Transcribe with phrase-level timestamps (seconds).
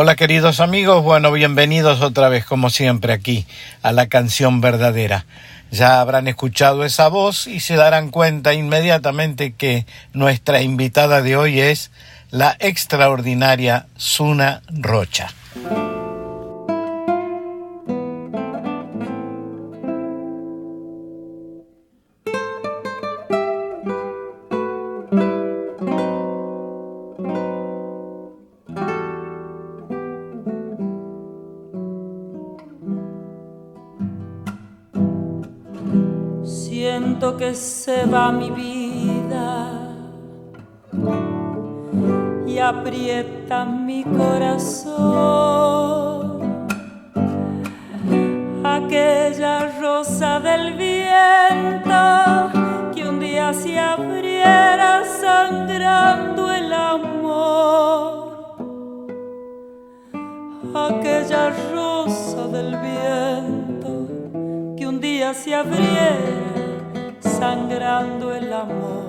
[0.00, 3.48] Hola queridos amigos, bueno, bienvenidos otra vez como siempre aquí
[3.82, 5.26] a la canción verdadera.
[5.72, 11.58] Ya habrán escuchado esa voz y se darán cuenta inmediatamente que nuestra invitada de hoy
[11.58, 11.90] es
[12.30, 15.32] la extraordinaria Suna Rocha.
[38.08, 39.70] Se va mi vida
[42.46, 44.98] y aprieta mi corazón.
[48.64, 52.04] Aquella rosa del viento
[52.94, 58.56] que un día se abriera sangrando el amor.
[60.74, 64.06] Aquella rosa del viento
[64.76, 66.47] que un día se abriera
[67.38, 69.06] sangrando el amor.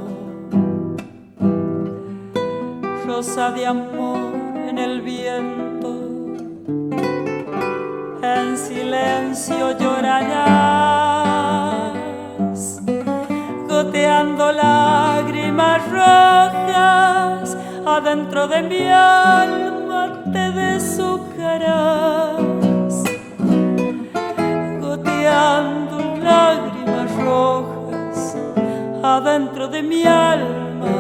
[3.08, 4.34] Rosa de amor
[4.70, 5.96] en el viento,
[8.56, 10.30] silencio llorarás,
[13.68, 22.14] goteando lágrimas rojas, adentro de mi alma te deshojarás,
[24.82, 27.79] goteando lágrimas rojas,
[29.18, 30.98] adentro de mi alma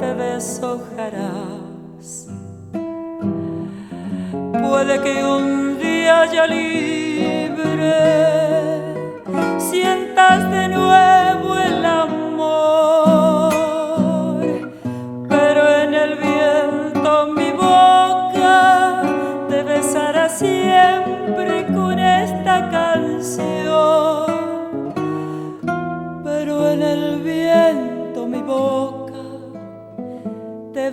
[0.00, 2.08] te deshojarás.
[4.62, 7.94] Puede que un día ya libre
[9.58, 10.81] sientas de nuevo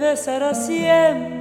[0.09, 1.38] besará siempre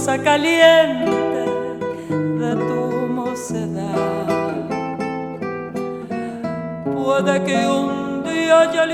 [0.00, 1.44] rosa caliente
[2.40, 4.66] de tu mocedad.
[6.86, 8.86] Puede que un día ya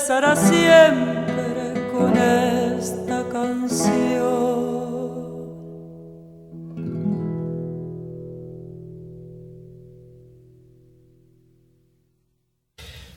[0.00, 4.14] siempre con esta canción.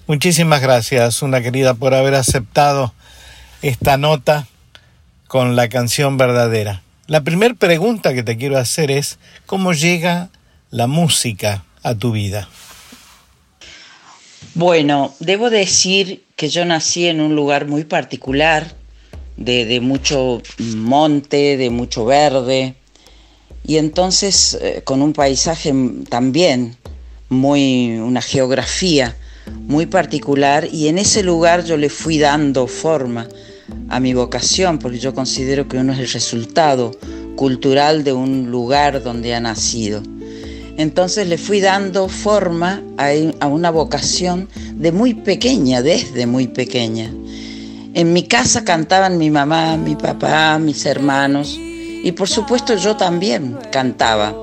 [0.05, 2.93] Muchísimas gracias, una querida, por haber aceptado
[3.61, 4.47] esta nota
[5.27, 6.83] con la canción verdadera.
[7.07, 10.29] La primera pregunta que te quiero hacer es, ¿cómo llega
[10.69, 12.47] la música a tu vida?
[14.57, 18.73] Bueno, debo decir que yo nací en un lugar muy particular,
[19.35, 20.41] de, mucho
[20.75, 22.73] monte, de mucho verde,
[23.67, 25.71] y entonces eh, con un paisaje
[26.09, 26.75] también
[27.29, 33.27] muy, una geografía muy particular y en ese lugar yo le fui dando forma
[33.89, 36.89] a mi vocación, porque yo considero que uno es el resultado
[37.35, 40.01] cultural de un lugar donde ha nacido.
[40.77, 47.11] Entonces le fui dando forma a, una vocación de muy pequeña, desde muy pequeña.
[47.93, 53.57] En mi casa cantaban mi mamá, mi papá, mis hermanos y por supuesto yo también
[53.71, 54.35] cantaba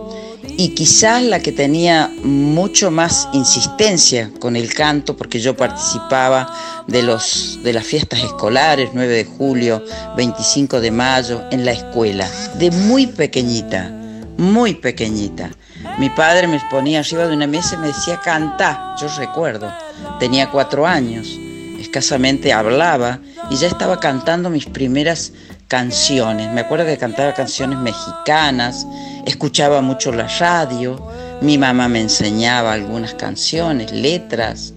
[0.56, 6.52] y quizás la que tenía mucho más insistencia con el canto, porque yo participaba
[6.86, 9.84] de, los, de las fiestas escolares, 9 de julio,
[10.16, 13.90] 25 de mayo, en la escuela, de muy pequeñita,
[14.36, 15.50] muy pequeñita.
[15.98, 19.72] Mi padre me ponía arriba de una mesa y me decía, canta, yo recuerdo,
[20.18, 21.38] tenía cuatro años,
[21.78, 25.32] escasamente hablaba y ya estaba cantando mis primeras
[25.68, 26.50] canciones.
[26.52, 28.86] Me acuerdo que cantaba canciones mexicanas,
[29.26, 31.00] escuchaba mucho la radio,
[31.40, 34.74] mi mamá me enseñaba algunas canciones, letras,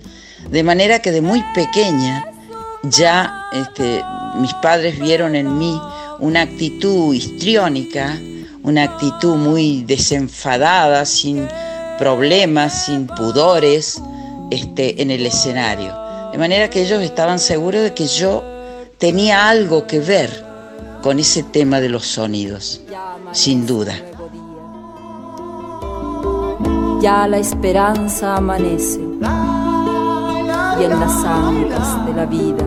[0.50, 2.26] de manera que de muy pequeña
[2.84, 4.04] ya este,
[4.40, 5.80] mis padres vieron en mí
[6.20, 8.18] una actitud histriónica,
[8.68, 11.48] una actitud muy desenfadada, sin
[11.98, 14.02] problemas, sin pudores,
[14.52, 15.96] este, en el escenario.
[16.34, 18.44] De manera que ellos estaban seguros de que yo
[18.98, 20.46] tenía algo que ver
[21.02, 22.82] con ese tema de los sonidos,
[23.32, 23.96] sin duda.
[27.00, 29.00] Ya la esperanza amanece
[30.80, 32.66] y en las ancas de la vida,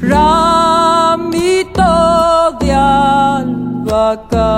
[0.00, 1.82] ramito
[2.60, 4.52] de albahaca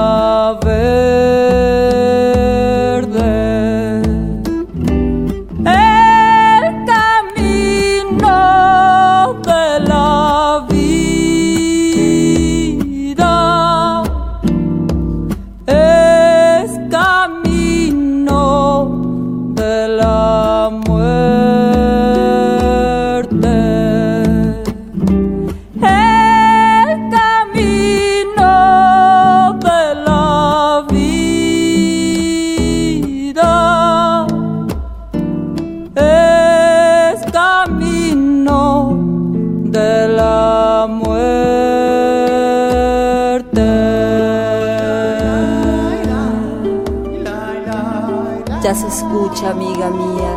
[48.96, 50.36] escucha, amiga mía,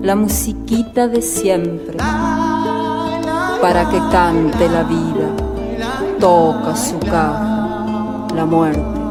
[0.00, 1.96] la musiquita de siempre,
[3.60, 5.28] para que cante la vida,
[6.20, 9.01] toca su caja, la muerte.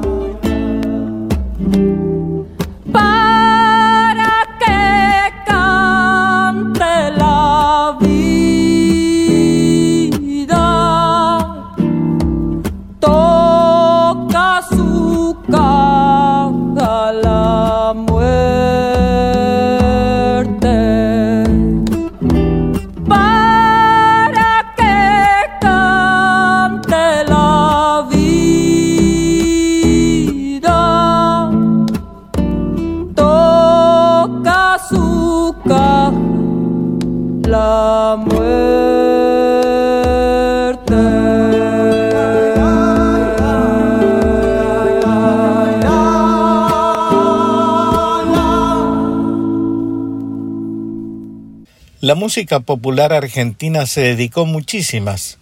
[52.32, 55.38] Música popular argentina se dedicó muchísimas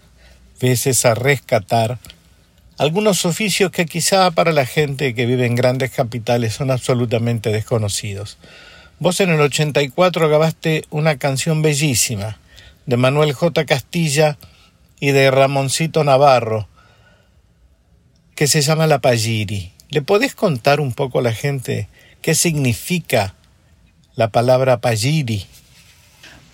[0.60, 2.00] veces a rescatar
[2.80, 8.40] algunos oficios que quizá para la gente que vive en grandes capitales son absolutamente desconocidos.
[8.98, 12.40] Vos en el 84 grabaste una canción bellísima
[12.88, 13.68] de Manuel J.
[13.68, 14.40] Castilla
[15.00, 16.68] y de Ramoncito Navarro
[18.34, 19.74] que se llama La Palliri.
[19.90, 21.88] ¿Le podés contar un poco a la gente
[22.24, 23.36] qué significa
[24.16, 25.46] la palabra Palliri?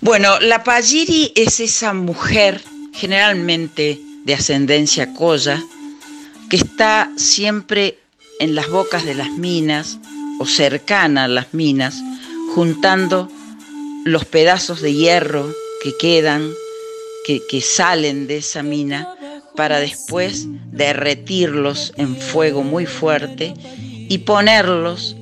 [0.05, 2.61] Bueno, la Palliri es esa mujer,
[2.93, 5.59] generalmente de ascendencia colla,
[6.47, 7.97] que está siempre
[8.39, 9.97] en las bocas de las minas
[10.37, 12.03] o cercana a las minas,
[12.53, 13.31] juntando
[14.03, 16.51] los pedazos de hierro que quedan,
[17.25, 19.09] que, que salen de esa mina,
[19.55, 23.55] para después derretirlos en fuego muy fuerte
[24.07, 25.15] y ponerlos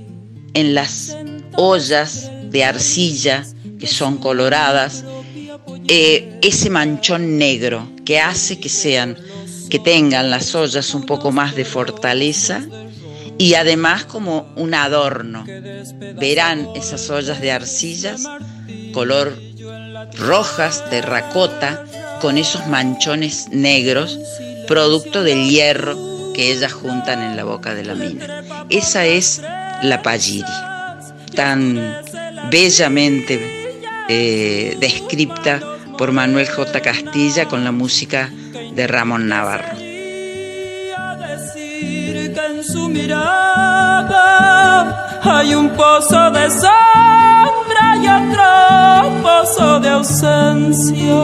[0.54, 1.16] en las
[1.56, 3.46] ollas de arcilla
[3.84, 5.04] que son coloradas,
[5.90, 9.18] eh, ese manchón negro que hace que sean,
[9.70, 12.62] que tengan las ollas un poco más de fortaleza
[13.38, 15.44] y además como un adorno.
[16.18, 18.24] Verán esas ollas de arcillas,
[18.94, 19.38] color
[20.18, 21.84] rojas, terracota,
[22.22, 24.18] con esos manchones negros,
[24.66, 28.66] producto del hierro que ellas juntan en la boca de la mina.
[28.70, 29.42] Esa es
[29.82, 30.48] la Palliri,
[31.36, 31.98] tan
[32.50, 33.63] bellamente
[34.10, 35.60] eh, descripta
[35.98, 36.82] por Manuel J.
[36.82, 38.30] Castilla con la música
[38.74, 39.78] de Ramón Navarro.
[41.28, 44.24] decir que en su mirada
[45.22, 48.44] hay un pozo de sombra y otro
[49.22, 51.16] pozo de ausencia.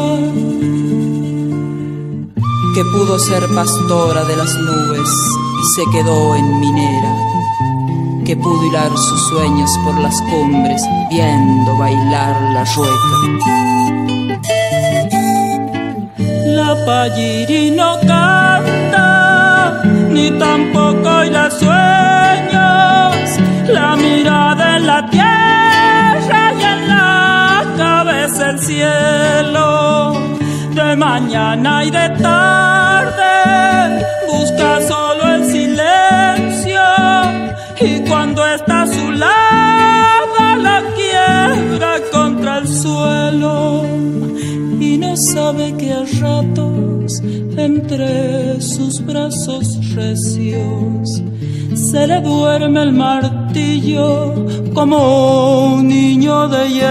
[2.75, 5.09] que pudo ser pastora de las nubes
[5.61, 7.13] y se quedó en minera,
[8.29, 13.15] que pudo hilar sus sueños por las cumbres viendo bailar la rueca.
[16.45, 19.81] La Palliri no canta,
[20.11, 23.39] ni tampoco la sueños.
[23.67, 30.13] La mirada en la tierra y en la cabeza el cielo.
[30.75, 35.18] De mañana y de tarde busca silencio.
[37.81, 43.99] Y cuando está a su lado la quiebra contra el suelo.
[45.19, 47.21] sabe que a ratos
[47.57, 51.21] entre sus brazos recios
[51.73, 56.89] se le duerme el martillo como un niño de hierro.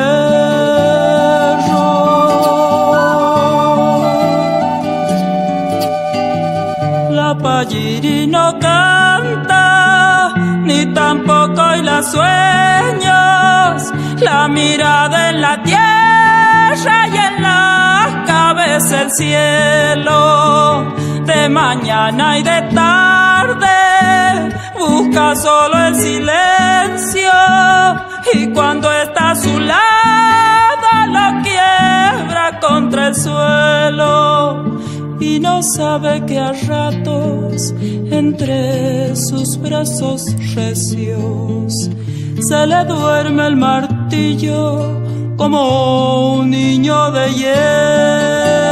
[7.10, 9.07] La palliri no canta, ni
[10.98, 13.74] tampoco hay las sueños,
[14.20, 20.92] la mirada en la tierra y en la cabeza el cielo,
[21.24, 23.78] de mañana y de tarde
[24.76, 27.36] busca solo el silencio
[28.34, 34.64] y cuando está a su lado lo quiebra contra el suelo
[35.20, 37.74] y no sabe que a ratos
[38.10, 41.90] entre sus brazos recios
[42.40, 45.00] se le duerme el martillo
[45.36, 48.67] como un niño de hierro.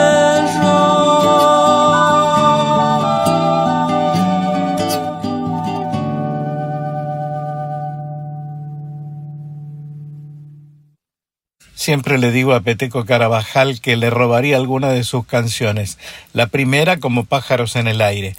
[11.87, 15.99] Siempre le digo a Peteco Carabajal que le robaría alguna de sus canciones,
[16.33, 18.35] la primera como Pájaros en el aire.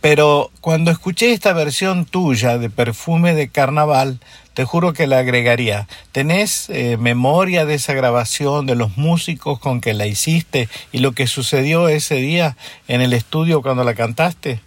[0.00, 4.18] Pero cuando escuché esta versión tuya de Perfume de Carnaval,
[4.54, 5.86] te juro que la agregaría.
[6.10, 11.12] ¿Tenés eh, memoria de esa grabación, de los músicos con que la hiciste y lo
[11.12, 12.56] que sucedió ese día
[12.88, 14.58] en el estudio cuando la cantaste?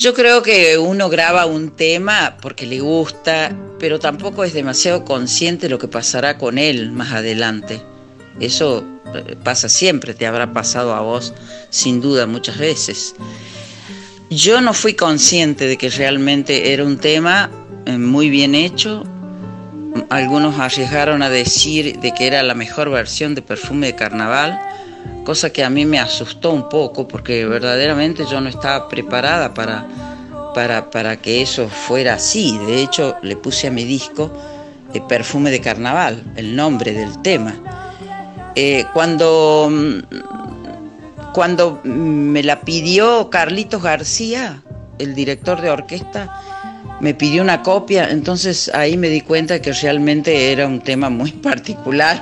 [0.00, 5.66] Yo creo que uno graba un tema porque le gusta, pero tampoco es demasiado consciente
[5.66, 7.82] de lo que pasará con él más adelante.
[8.40, 8.82] Eso
[9.14, 11.34] eh, pasa siempre, te habrá pasado a vos
[11.68, 13.14] sin duda muchas veces.
[14.30, 17.50] Yo no fui consciente de que realmente era un tema
[17.84, 19.04] eh, muy bien hecho.
[20.08, 24.58] Algunos arriesgaron a decir de que era la mejor versión de Perfume de Carnaval
[25.30, 29.86] cosa que a mí me asustó un poco porque verdaderamente yo no estaba preparada para,
[30.90, 32.58] para, que eso fuera así.
[32.66, 34.32] De hecho, le puse a mi disco
[34.92, 37.54] eh, Perfume de Carnaval, el nombre del tema.
[38.56, 39.98] Eh, cuando, mm,
[41.32, 44.60] cuando me la pidió Carlitos García,
[44.98, 46.42] el director de orquesta,
[46.98, 51.30] me pidió una copia, entonces ahí me di cuenta que realmente era un tema muy
[51.50, 52.20] particular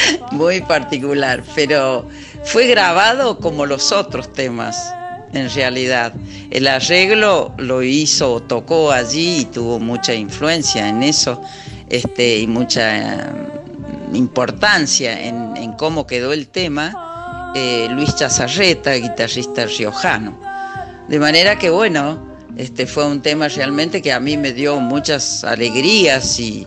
[0.32, 2.08] muy particular, pero
[2.44, 4.92] fue grabado como los otros temas,
[5.32, 6.14] en realidad.
[6.50, 11.40] El arreglo lo hizo, tocó allí y tuvo mucha influencia en eso
[11.88, 13.32] este, y mucha eh,
[14.12, 15.46] importancia en,
[15.78, 20.40] cómo quedó el tema eh, Luis Chazarreta, guitarrista riojano.
[21.08, 25.44] De manera que bueno, este fue un tema realmente que a mí me dio muchas
[25.44, 26.66] alegrías y,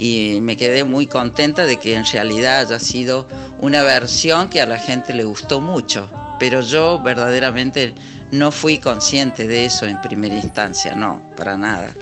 [0.00, 3.28] y me quedé muy contenta de que en realidad haya sido
[3.60, 7.94] una versión que a la gente le gustó mucho, pero yo verdaderamente
[8.30, 11.92] no fui consciente de eso en primera instancia, no, para nada.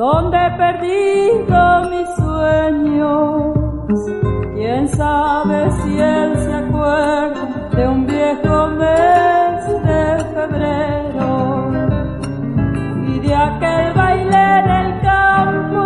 [0.00, 3.52] donde he perdido mis sueños.
[4.54, 7.42] Quién sabe si él se acuerda
[7.76, 11.70] de un viejo mes de febrero
[13.08, 15.82] y de aquel baile en el campo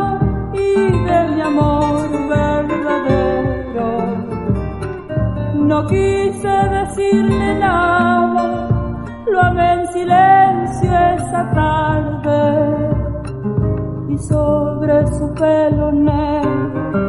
[0.52, 0.74] y
[1.08, 3.88] de mi amor verdadero.
[5.54, 8.68] No quise decirle nada,
[9.26, 12.13] lo amé en silencio esa tarde
[14.94, 17.02] de su pelo negro.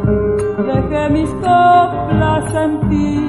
[0.66, 3.25] Dejé mis coplas en ti.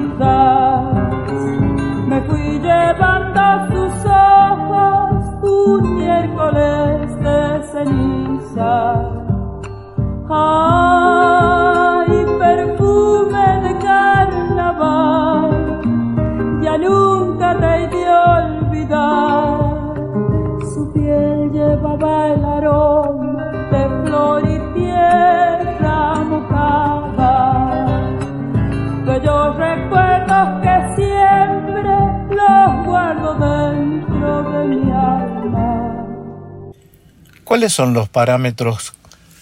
[37.48, 38.92] ¿Cuáles son los parámetros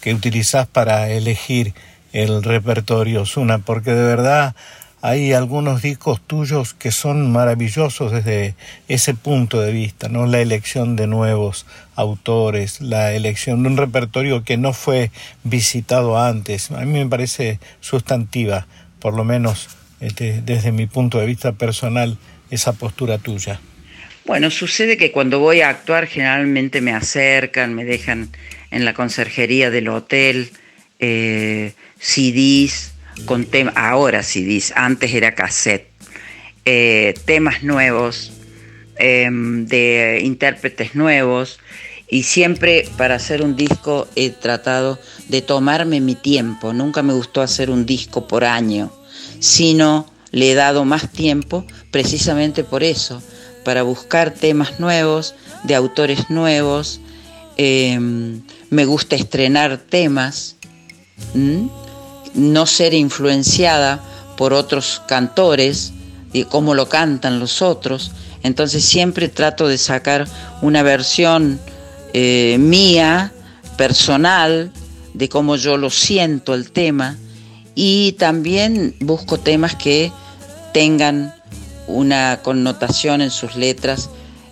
[0.00, 1.74] que utilizás para elegir
[2.12, 3.58] el repertorio Osuna?
[3.58, 4.54] Porque de verdad
[5.02, 8.54] hay algunos discos tuyos que son maravillosos desde
[8.86, 10.26] ese punto de vista, ¿no?
[10.26, 11.66] La elección de nuevos
[11.96, 15.10] autores, la elección de un repertorio que no fue
[15.42, 16.70] visitado antes.
[16.70, 18.68] A mí me parece sustantiva,
[19.00, 19.66] por lo menos
[19.98, 22.18] este, desde mi punto de vista personal,
[22.52, 23.58] esa postura tuya.
[24.26, 28.28] Bueno, sucede que cuando voy a actuar generalmente me acercan, me dejan
[28.72, 30.50] en la conserjería del hotel
[30.98, 32.92] eh, CDs
[33.24, 35.86] con temas, ahora CDs, antes era cassette,
[36.64, 38.32] eh, temas nuevos,
[38.98, 41.60] em, de intérpretes nuevos,
[42.08, 47.42] y siempre para hacer un disco he tratado de tomarme mi tiempo, nunca me gustó
[47.42, 48.92] hacer un disco por año,
[49.38, 53.22] sino le he dado más tiempo precisamente por eso,
[53.66, 57.00] para buscar temas nuevos, de autores nuevos,
[57.56, 60.54] em, me gusta estrenar temas,
[62.34, 64.00] no ser influenciada
[64.36, 65.92] por otros cantores
[66.32, 68.12] y cómo lo cantan los otros.
[68.44, 70.28] Entonces siempre trato de sacar
[70.62, 71.58] una versión
[72.12, 73.32] eh, mía,
[73.76, 74.70] personal,
[75.12, 77.16] de cómo yo lo siento el tema.
[77.74, 80.12] Y también busco temas que
[80.72, 81.35] tengan
[81.86, 84.10] una connotación en sus letras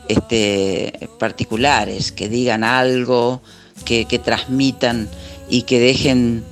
[0.09, 3.43] este, particulares, que digan algo,
[3.85, 5.09] que, transmitan
[5.49, 6.45] y que dejen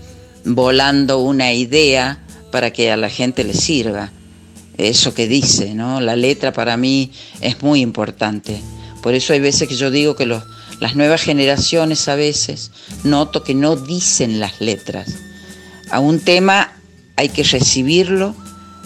[0.44, 2.18] volando una idea
[2.50, 4.10] para que a la gente le sirva.
[4.76, 6.00] Eso que dice, ¿no?
[6.00, 8.60] La letra para mí es muy importante.
[9.02, 12.70] Por eso hay veces que yo digo que las nuevas generaciones a veces
[13.04, 15.08] noto que no dicen las letras.
[15.90, 16.72] A un tema
[17.16, 18.34] hay que recibirlo,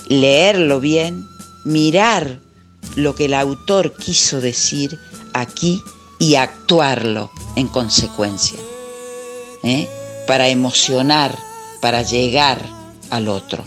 [0.08, 1.24] leerlo bien,
[1.66, 2.38] mirar
[2.94, 4.98] lo que el autor quiso decir
[5.34, 5.82] aquí
[6.18, 8.58] y actuarlo en consecuencia.
[9.64, 9.88] ¿eh?
[10.26, 11.36] Para emocionar
[11.80, 12.60] para llegar
[13.10, 13.64] al otro.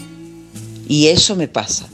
[0.87, 1.87] Y eso me pasa.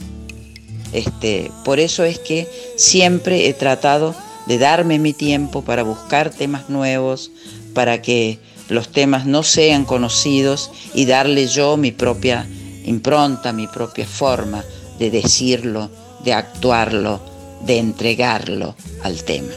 [0.92, 4.14] Este, por eso es que siempre he tratado
[4.46, 7.30] de darme mi tiempo para buscar temas nuevos,
[7.74, 8.38] para que
[8.68, 12.48] los temas no sean conocidos y darle yo mi propia
[12.84, 14.64] impronta, mi propia forma
[14.98, 15.90] de decirlo,
[16.24, 17.20] de actuarlo,
[17.64, 19.52] de entregarlo al tema.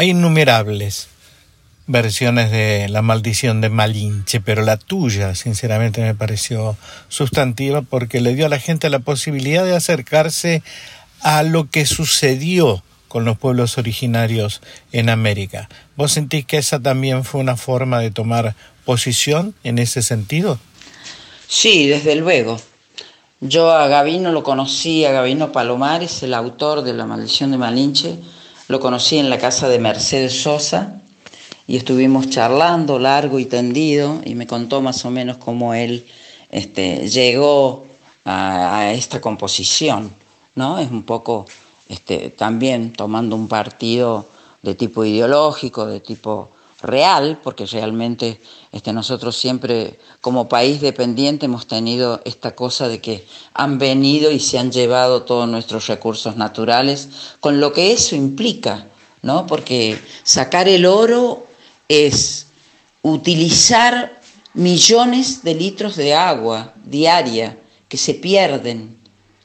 [0.00, 1.08] Hay innumerables
[1.86, 6.78] versiones de La maldición de Malinche, pero la tuya, sinceramente, me pareció
[7.10, 10.62] sustantiva porque le dio a la gente la posibilidad de acercarse
[11.20, 15.68] a lo que sucedió con los pueblos originarios en América.
[15.96, 20.58] ¿Vos sentís que esa también fue una forma de tomar posición en ese sentido?
[21.46, 22.58] Sí, desde luego.
[23.40, 28.18] Yo a Gavino lo conocí, a Gavino Palomares, el autor de La maldición de Malinche,
[28.70, 31.02] lo conocí en la casa de Mercedes Sosa
[31.66, 36.06] y estuvimos charlando largo y tendido y me contó más o menos cómo él
[36.52, 37.84] este, llegó
[38.24, 40.12] a, esta composición,
[40.54, 40.78] ¿no?
[40.78, 41.46] Es un poco
[41.88, 44.28] este, también tomando un partido
[44.62, 46.50] de tipo ideológico, de tipo
[46.82, 48.40] real, porque realmente
[48.72, 54.40] este, nosotros siempre como país dependiente hemos tenido esta cosa de que han venido y
[54.40, 57.08] se han llevado todos nuestros recursos naturales,
[57.40, 58.86] con lo que eso implica,
[59.22, 59.46] ¿no?
[59.46, 61.46] Porque sacar el oro
[61.88, 62.46] es
[63.02, 64.20] utilizar
[64.54, 68.98] millones de litros de agua diaria que se pierden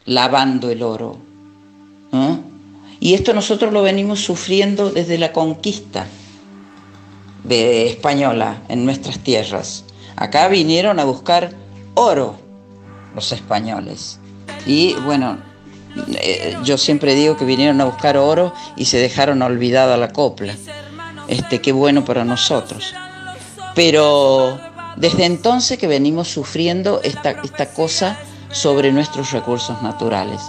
[0.05, 1.17] lavando el oro.
[3.01, 6.07] Y esto nosotros lo venimos sufriendo desde la conquista
[7.47, 9.83] de española en nuestras tierras.
[10.15, 11.51] Acá vinieron a buscar
[11.93, 12.35] oro
[13.13, 14.19] los españoles.
[14.65, 15.37] Y bueno,
[16.15, 20.55] eh, yo siempre digo que vinieron a buscar oro y se dejaron olvidada la copla.
[21.27, 22.93] Este, qué bueno para nosotros.
[23.73, 24.59] Pero
[24.95, 28.17] desde entonces que venimos sufriendo esta, esta cosa
[28.51, 30.41] sobre nuestros recursos naturales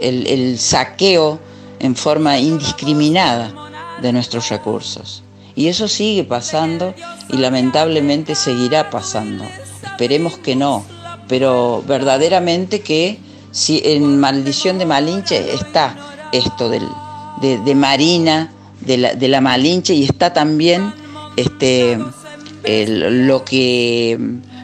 [0.00, 1.38] el, saqueo
[1.78, 3.52] en forma indiscriminada
[4.00, 5.22] de nuestros recursos.
[5.56, 6.94] Y eso sigue pasando
[7.28, 9.44] y lamentablemente seguirá pasando.
[9.84, 10.84] Esperemos que no,
[11.28, 13.18] pero verdaderamente que
[13.50, 15.96] si en Maldición de Malinche está
[16.32, 16.86] esto del,
[17.40, 20.92] de, Marina, de la, de la, Malinche, y está también
[21.36, 21.98] este,
[22.66, 24.18] lo que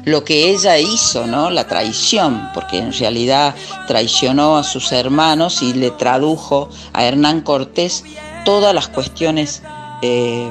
[0.04, 1.50] lo que ella hizo, ¿no?
[1.50, 3.54] La traición, porque en realidad
[3.86, 8.04] traicionó a sus hermanos y le tradujo a Hernán Cortés
[8.44, 9.62] todas las cuestiones
[10.02, 10.50] eh,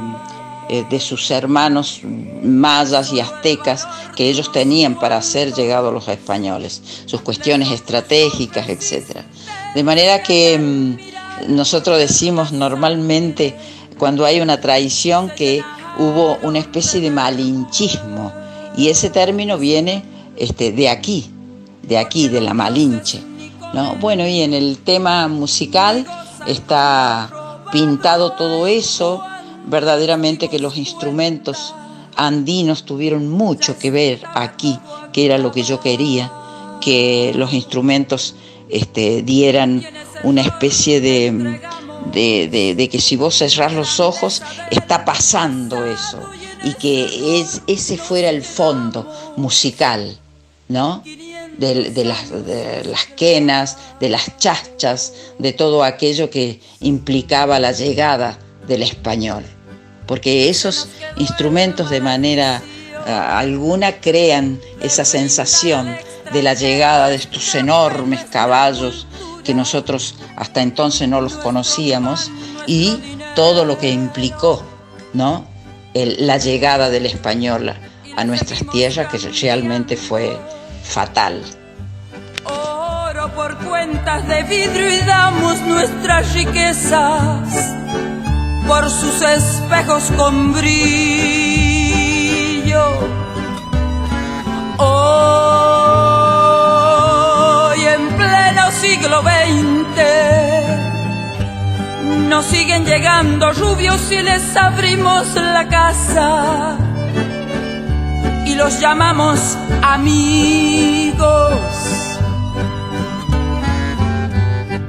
[0.70, 6.82] eh, de sus hermanos mayas y aztecas que ellos tenían para ser llegados los españoles,
[7.06, 9.22] sus cuestiones estratégicas, etc.
[9.74, 13.56] De manera que mm, nosotros decimos normalmente
[13.98, 15.64] cuando hay una traición que
[15.98, 18.32] hubo una especie de malinchismo
[18.78, 20.04] y ese término viene
[20.38, 21.30] este, de aquí,
[21.84, 23.22] de aquí, de la Malinche.
[23.74, 23.96] ¿no?
[23.96, 26.06] Bueno, y en el tema musical
[26.48, 27.30] está
[27.72, 29.22] pintado todo eso,
[29.70, 31.74] verdaderamente que los instrumentos
[32.16, 34.78] andinos tuvieron mucho que ver aquí,
[35.14, 36.32] que era lo que yo quería,
[36.82, 38.36] que los instrumentos
[38.70, 39.84] este, dieran
[40.24, 46.20] una especie de, que si vos cerrás los ojos, está pasando eso
[46.64, 50.18] y que es, ese fuera el fondo musical,
[50.68, 51.04] ¿no?
[51.58, 51.74] De,
[52.06, 58.84] las, de, las, quenas, de las chachas, de todo aquello que implicaba la llegada del
[58.84, 59.44] español.
[60.10, 62.64] Porque esos instrumentos de manera
[63.06, 65.96] ah, alguna crean esa sensación
[66.34, 69.06] de la llegada de estos enormes caballos
[69.44, 72.32] que nosotros hasta entonces no los conocíamos
[72.66, 72.98] y
[73.36, 74.64] todo lo que implicó,
[75.14, 75.48] ¿no?
[75.94, 77.74] la llegada del español
[78.16, 80.36] a nuestras tierras, que realmente fue
[80.84, 81.42] fatal.
[82.46, 87.99] Oro por cuentas de vidrio y damos nuestras riquezas
[88.70, 90.80] por sus espejos con brillo.
[94.78, 95.40] Hoy
[97.96, 100.00] en pleno siglo XX
[102.30, 106.78] nos siguen llegando rubios y les abrimos la casa
[108.46, 111.24] y los llamamos amigos.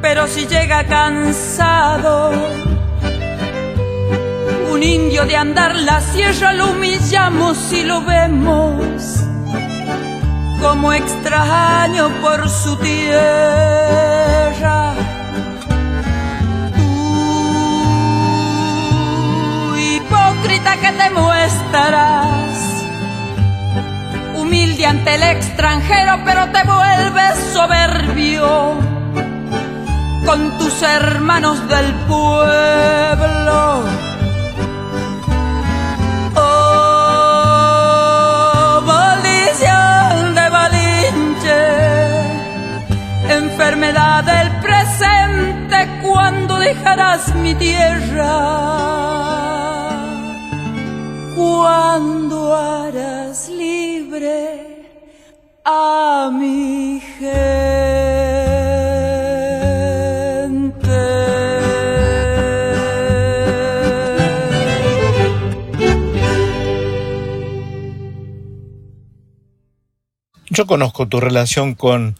[0.02, 2.32] Pero si llega cansado,
[4.72, 8.84] un indio de andar la sierra lo humillamos y lo vemos
[10.60, 13.90] como extraño por su tierra
[20.76, 22.84] que te muestras.
[24.36, 28.74] Humilde ante el extranjero, pero te vuelves soberbio
[30.26, 34.09] con tus hermanos del pueblo.
[43.40, 48.90] Enfermedad del presente, cuando dejarás mi tierra?
[51.40, 54.82] cuando harás libre
[55.64, 57.00] a mi
[70.52, 72.16] Yo conozco tu relación con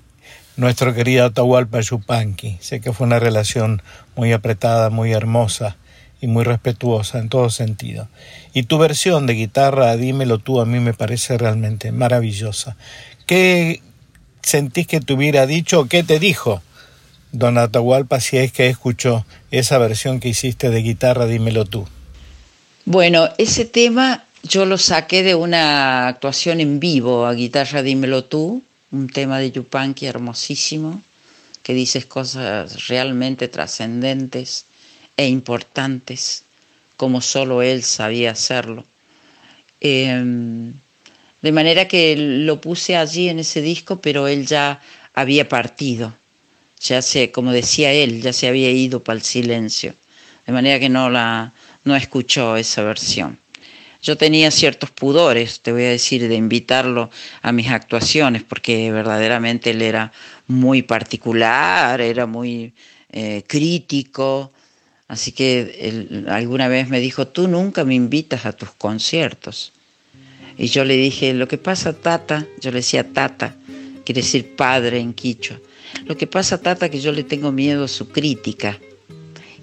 [0.60, 2.58] nuestro querido Atahualpa Yupanqui.
[2.60, 3.82] Sé que fue una relación
[4.14, 5.76] muy apretada, muy hermosa
[6.20, 8.08] y muy respetuosa en todo sentido.
[8.52, 12.76] Y tu versión de guitarra, dímelo tú, a mí me parece realmente maravillosa.
[13.26, 13.80] ¿Qué
[14.42, 16.62] sentís que te hubiera dicho o qué te dijo
[17.32, 21.88] don Atahualpa si es que escuchó esa versión que hiciste de guitarra, dímelo tú?
[22.84, 28.62] Bueno, ese tema yo lo saqué de una actuación en vivo a guitarra Dímelo tú,
[28.92, 31.02] un tema de Yupanqui hermosísimo,
[31.62, 34.64] que dices cosas realmente trascendentes
[35.16, 36.44] e importantes,
[36.96, 38.84] como solo él sabía hacerlo.
[39.80, 40.72] Em,
[41.42, 44.80] de manera que lo puse allí en ese disco, pero él ya
[45.14, 46.14] había partido,
[46.80, 49.94] ya se, como decía él, ya se había ido para el silencio,
[50.46, 51.52] de manera que no la
[51.84, 53.38] no escuchó esa versión.
[54.02, 57.10] Yo tenía ciertos pudores, te voy a decir, de invitarlo
[57.42, 60.12] a mis actuaciones, porque verdaderamente él era
[60.46, 62.72] muy particular, era muy
[63.10, 64.52] eh, crítico.
[65.06, 69.72] Así que él, alguna vez me dijo, tú nunca me invitas a tus conciertos.
[70.56, 73.54] Y yo le dije, lo que pasa, Tata, yo le decía Tata,
[74.04, 75.58] quiere decir padre en quichua.
[76.06, 78.78] Lo que pasa, Tata, que yo le tengo miedo a su crítica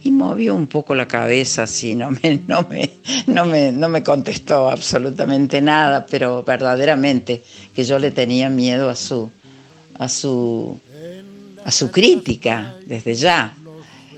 [0.04, 2.92] y movió un poco la cabeza, así, no me, no me,
[3.28, 8.96] no me, no me contestó absolutamente nada, pero verdaderamente que yo le tenía miedo a
[8.96, 9.30] su,
[9.98, 10.80] a su,
[11.64, 13.54] a su crítica desde ya.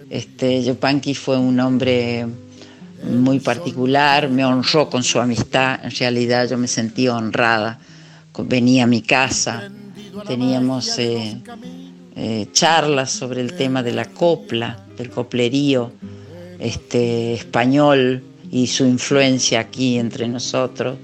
[0.09, 2.25] Este, Yopanqui fue un hombre
[3.03, 7.79] muy particular, me honró con su amistad, en realidad yo me sentí honrada.
[8.41, 9.69] Venía a mi casa,
[10.25, 11.41] teníamos eh,
[12.21, 15.93] eh, charlas sobre el tema de la copla, del coplerío
[16.59, 20.97] este, español y su influencia aquí entre nosotros.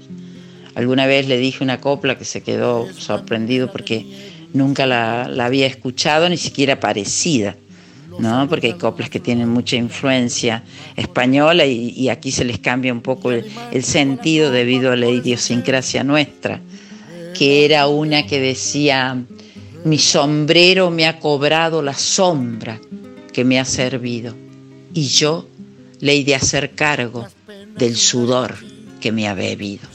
[0.74, 4.04] Alguna vez le dije una copla que se quedó sorprendido porque
[4.52, 7.56] nunca la, había escuchado, ni siquiera parecida,
[8.18, 8.46] ¿no?
[8.46, 10.64] porque hay coplas que tienen mucha influencia
[10.96, 16.04] española y, aquí se les cambia un poco el, el sentido debido a la idiosincrasia
[16.04, 16.60] nuestra,
[17.32, 19.24] que era una que decía,
[19.86, 22.80] mi sombrero me ha cobrado la sombra
[23.32, 24.34] que me ha servido
[24.92, 25.46] y yo
[26.00, 27.24] le he de hacer cargo
[27.76, 28.56] del sudor
[29.00, 29.86] que me ha bebido.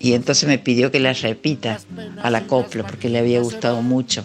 [0.00, 1.80] Y entonces me pidió que la repita
[2.22, 4.24] a la copla porque le había gustado mucho.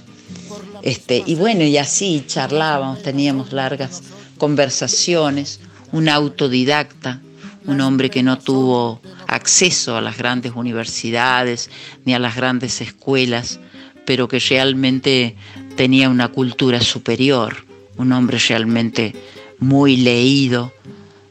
[0.82, 4.02] Este, y bueno, y así charlábamos, teníamos largas
[4.38, 5.60] conversaciones,
[5.92, 7.20] un autodidacta,
[7.66, 11.70] un hombre que no tuvo acceso a las grandes universidades
[12.06, 13.60] ni a las grandes escuelas,
[14.08, 15.36] pero que realmente
[15.76, 17.58] tenía una cultura superior,
[17.98, 19.14] un hombre realmente
[19.60, 20.72] muy leído,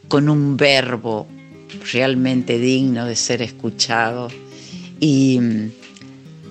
[0.07, 1.27] con un verbo
[1.91, 4.27] realmente digno de ser escuchado.
[4.99, 5.39] Y,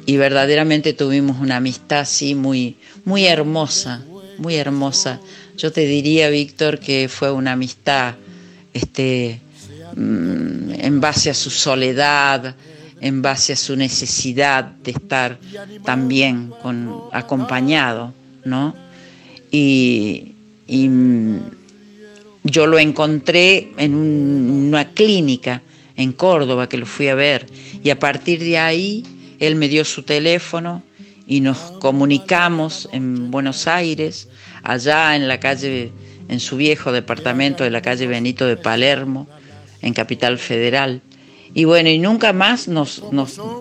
[0.09, 4.05] verdaderamente tuvimos una amistad así muy, muy hermosa,
[4.39, 5.21] muy hermosa.
[5.57, 8.17] Yo te diría, Víctor, que fue una amistad
[8.73, 9.41] este,
[9.95, 12.57] mm, en base a su soledad,
[13.01, 15.39] en base a su necesidad de estar
[15.85, 18.75] también con, acompañado, ¿no?
[19.51, 20.33] Y,
[20.69, 21.37] mm,
[22.45, 25.63] yo lo encontré en una clínica
[25.97, 27.47] en Córdoba que lo fui a ver
[27.83, 29.05] y a partir de ahí
[29.41, 30.83] él me dio su teléfono
[31.27, 34.29] y nos comunicamos en Buenos Aires,
[34.63, 35.91] allá en la calle,
[36.29, 39.27] en su viejo departamento de la calle Benito de Palermo,
[39.83, 41.03] en Capital Federal.
[41.57, 43.03] Y bueno, y nunca más nos,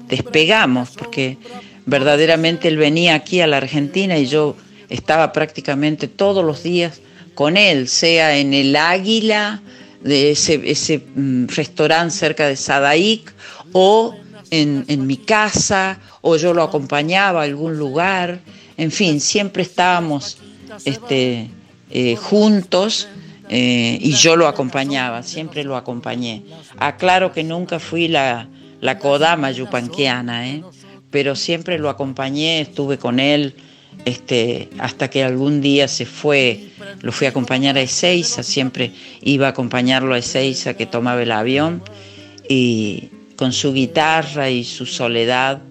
[0.10, 1.38] despegamos, porque
[1.86, 4.58] verdaderamente él venía aquí a la Argentina y yo
[4.89, 7.00] estaba prácticamente todos los días
[7.36, 9.62] con él, sea en el Águila,
[10.02, 13.34] de ese, ese mm, restaurante cerca de Sadaic,
[13.72, 14.14] o
[14.52, 18.41] en, mi casa, o yo lo acompañaba a algún lugar,
[18.76, 20.38] en fin, siempre estábamos
[20.84, 21.50] este,
[21.91, 23.08] eh, juntos
[23.50, 26.43] eh, y yo lo acompañaba, siempre lo acompañé.
[26.78, 28.48] Aclaro que nunca fui la,
[28.82, 30.64] la Kodama yupanquiana, ¿eh?
[31.12, 33.56] pero siempre lo acompañé, estuve con él
[34.04, 36.66] este, hasta que algún día se fue,
[37.02, 38.91] lo fui a acompañar a Ezeiza, siempre
[39.22, 41.82] iba a acompañarlo a Ezeiza que tomaba el avión
[42.50, 45.62] y con su guitarra y su soledad,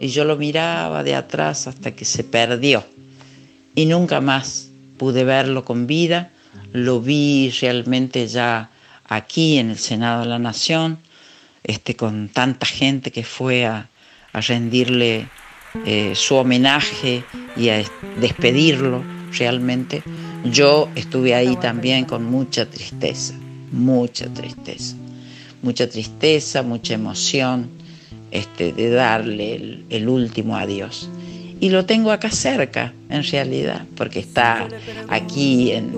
[0.00, 2.84] y yo lo miraba de atrás hasta que se perdió
[3.74, 4.68] y nunca más
[4.98, 6.30] pude verlo con vida
[6.72, 8.70] lo vi realmente ya
[9.06, 10.98] aquí en el Senado de la Nación,
[11.62, 13.88] este, con tanta gente que fue a,
[14.32, 15.28] rendirle
[15.86, 17.22] eh, su homenaje
[17.56, 17.84] y a
[18.20, 19.04] despedirlo
[19.38, 20.02] realmente.
[20.44, 23.34] Yo estuve ahí también con mucha tristeza,
[23.70, 24.96] mucha tristeza,
[25.62, 27.70] mucha tristeza, mucha emoción
[28.32, 31.08] este, de darle el, último adiós.
[31.60, 34.68] Y lo tengo acá cerca, en realidad, porque está
[35.08, 35.92] aquí en,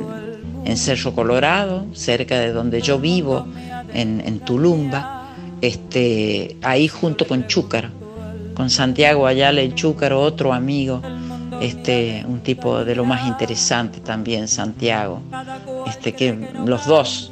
[0.75, 3.47] Cerro Colorado, cerca de donde yo vivo,
[3.93, 5.29] en, Tulumba,
[5.61, 7.91] este, ahí junto con Chúcaro,
[8.55, 11.03] con Santiago Ayala el Chúcaro, otro amigo,
[11.61, 15.21] este, un tipo de lo más interesante también, Santiago,
[15.87, 17.31] este, que los dos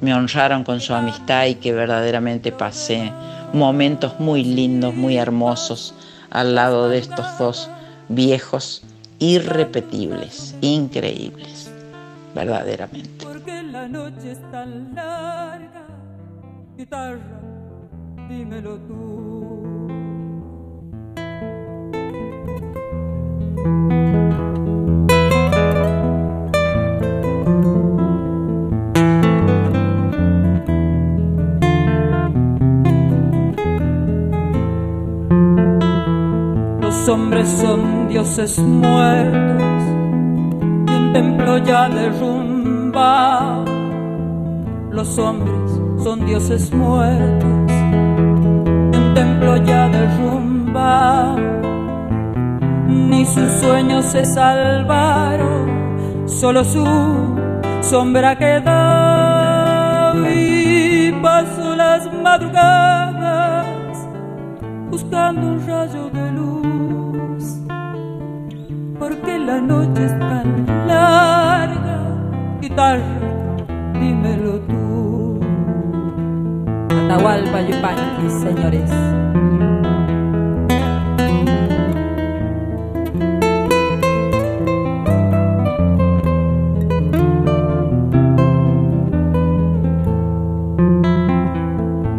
[0.00, 3.12] me honraron con su amistad y que verdaderamente pasé
[3.52, 5.94] momentos muy lindos, muy hermosos
[6.30, 7.70] al lado de estos dos
[8.08, 8.82] viejos
[9.18, 11.61] irrepetibles, increíbles,
[12.34, 13.24] verdaderamente.
[13.24, 15.86] Porque la noche es tan larga,
[16.76, 17.40] guitarra,
[18.28, 19.32] dímelo tú.
[36.80, 39.51] Los hombres son dioses muertos
[41.12, 43.64] templo ya derrumba.
[44.90, 45.70] Los hombres
[46.02, 47.72] son dioses muertos
[48.98, 51.36] un templo ya derrumba.
[52.88, 56.84] Ni sus sueños se salvaron, solo su
[57.80, 63.66] sombra quedó y pasó las madrugadas
[64.90, 66.22] buscando un rayo de
[69.02, 70.41] porque la noche es tan larga.
[72.72, 73.04] Guitarra,
[74.00, 75.38] dímelo tú.
[76.88, 78.90] Atahualpa Yupanqui, señores.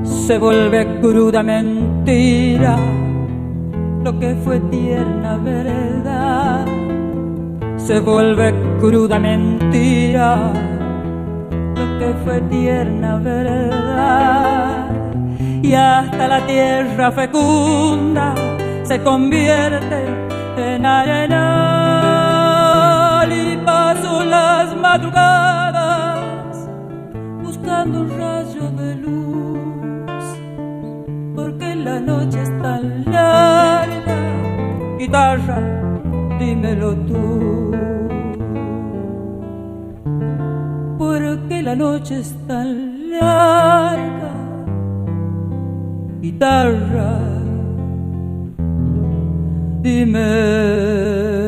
[0.03, 2.77] Se vuelve cruda mentira
[4.03, 6.67] lo que fue tierna verdad
[7.85, 10.02] se vuelve cruda mentira
[11.75, 14.87] lo que fue tierna verdad
[15.61, 18.33] y hasta la tierra fecunda
[18.83, 20.05] se convierte
[20.57, 21.33] en arenal
[23.31, 26.69] y paso las madrugadas
[27.43, 30.23] buscando un rayo de luz
[31.35, 34.13] porque la noche es tan larga
[35.03, 35.59] guitarra,
[36.39, 37.52] dímelo tú.
[41.73, 44.31] La noche es tan larga,
[46.21, 47.17] guitarra,
[49.81, 51.42] dímelo.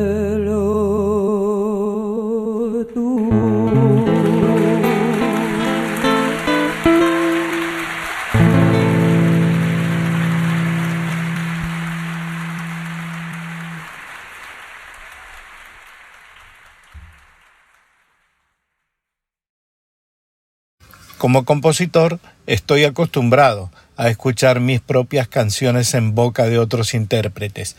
[21.26, 27.74] Como compositor estoy acostumbrado a escuchar mis propias canciones en boca de otros intérpretes,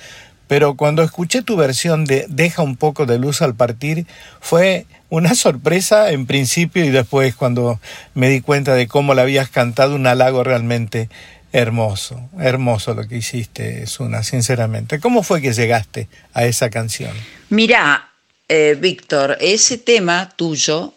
[0.50, 4.06] pero cuando escuché tu versión de Deja un poco de luz al partir
[4.42, 7.80] fue una sorpresa en principio y después cuando
[8.16, 11.08] me di cuenta de cómo la habías cantado un halago realmente
[11.54, 15.00] hermoso, hermoso lo que hiciste, Suna, sinceramente.
[15.00, 17.16] ¿Cómo fue que llegaste a esa canción?
[17.50, 18.10] Mira,
[18.50, 20.94] eh, Víctor, ese tema tuyo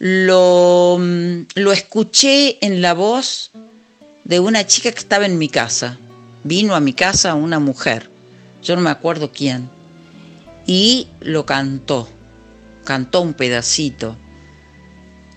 [0.00, 3.50] lo, mm, lo escuché en la voz
[4.24, 5.98] de una chica que estaba en mi casa.
[6.42, 8.10] Vino a mi casa una mujer,
[8.62, 9.68] yo no me acuerdo quién,
[10.66, 12.08] y lo cantó,
[12.84, 14.16] cantó un pedacito.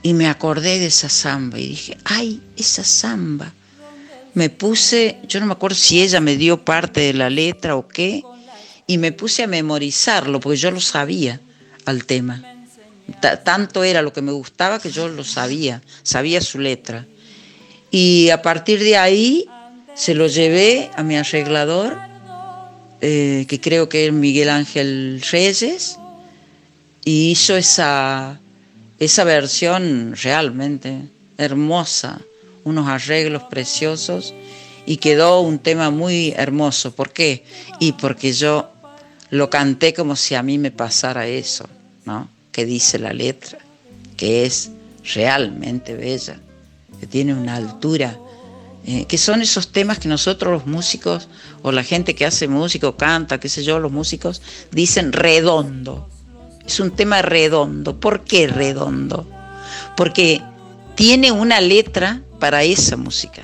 [0.01, 3.53] Y me acordé de esa samba y dije, ay, esa samba.
[4.33, 7.89] Me puse, yo no me acuerdo si ella me dio parte de la letra o
[7.89, 8.23] qué,
[8.87, 11.41] y me puse a memorizarlo porque yo lo sabía
[11.85, 12.52] al tema
[13.43, 17.05] tanto era lo que me gustaba que yo lo sabía, sabía su letra.
[17.91, 19.45] Y a partir de ahí
[19.93, 21.97] se lo llevé a mi arreglador,
[23.01, 25.97] eh, que creo que es Miguel Ángel Reyes,
[27.05, 28.39] y hizo esa,
[28.99, 32.21] esa versión realmente hermosa,
[32.63, 34.33] unos arreglos preciosos,
[34.85, 36.95] y quedó un tema muy hermoso.
[36.95, 37.43] ¿Por qué?
[37.79, 38.71] Y porque yo
[39.29, 41.67] lo canté como si a mí me pasara eso,
[42.05, 42.29] ¿no?
[42.53, 43.57] Que dice la letra,
[44.15, 44.71] que es
[45.13, 46.39] realmente bella,
[47.01, 48.17] que tiene una altura
[48.85, 51.29] eh, que son esos temas que nosotros los músicos
[51.61, 54.41] o la gente que hace música o canta, qué sé yo, los músicos
[54.71, 56.09] dicen redondo.
[56.65, 57.99] Es un tema redondo.
[57.99, 59.25] ¿Por qué redondo?
[59.95, 60.41] Porque
[60.95, 63.41] tiene una letra para esa música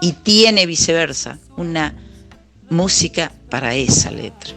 [0.00, 1.94] y tiene viceversa una
[2.68, 4.52] música para esa letra.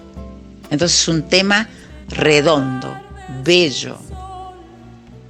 [0.71, 1.69] Entonces es un tema
[2.09, 2.97] redondo,
[3.43, 3.97] bello,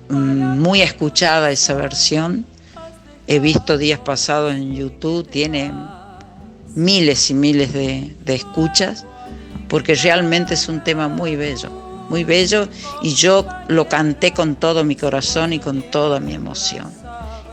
[0.10, 2.46] mm, muy escuchada esa versión
[3.28, 5.72] he visto días pasados en YouTube, tiene
[6.76, 9.06] miles y miles de, escuchas,
[9.68, 11.70] porque realmente es un tema muy bello,
[12.10, 12.68] muy bello,
[13.02, 16.91] y yo lo canté con todo mi corazón y con toda mi emoción.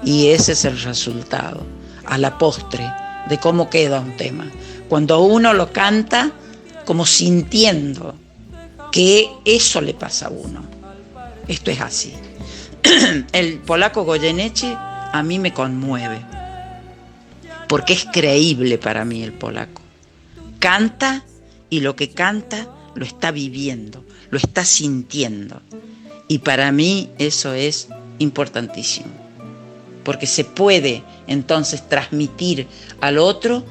[0.04, 1.64] Y ese es el resultado,
[2.04, 2.84] a la postre,
[3.28, 4.46] de cómo queda un tema.
[4.88, 6.32] Cuando uno lo canta
[6.84, 8.14] como sintiendo
[8.92, 10.62] que eso le pasa a uno.
[11.48, 12.12] Esto es así.
[13.32, 16.20] El polaco Goyeneche a mí me conmueve,
[17.68, 19.82] porque es creíble para mí el polaco.
[20.58, 21.24] Canta
[21.68, 25.60] y lo que canta lo está viviendo, lo está sintiendo.
[26.28, 27.88] Y para mí eso es
[28.18, 29.12] importantísimo,
[30.02, 32.66] porque se puede entonces transmitir
[33.00, 33.64] al otro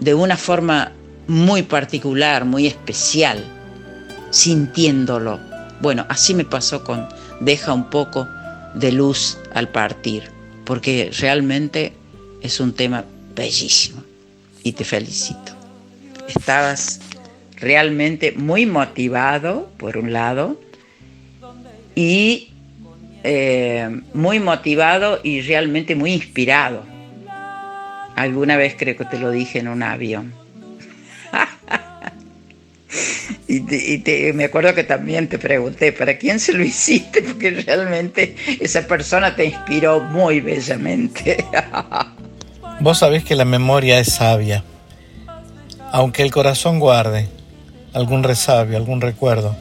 [0.00, 0.92] de una forma
[1.28, 3.61] muy particular, muy especial,
[4.32, 5.38] sintiéndolo.
[5.80, 7.06] Bueno, así me pasó con
[7.38, 8.26] Deja un poco
[8.74, 10.24] de luz al partir
[10.64, 11.92] porque realmente
[12.40, 13.04] es un tema
[13.34, 14.02] bellísimo
[14.62, 15.52] y te felicito.
[16.28, 17.00] Estabas
[17.56, 20.58] realmente muy motivado, por un lado,
[21.94, 22.52] y
[23.22, 26.84] eh, muy motivado y realmente muy inspirado.
[28.16, 30.32] Alguna vez creo que te lo dije en un avión.
[33.52, 37.20] Y, me acuerdo que también te pregunté, ¿para quién se lo hiciste?
[37.26, 41.44] Porque realmente esa persona te inspiró muy bellamente.
[42.80, 44.64] Vos sabés que la memoria es sabia.
[45.92, 47.28] Aunque el corazón guarde
[47.92, 49.54] algún resabio, algún recuerdo,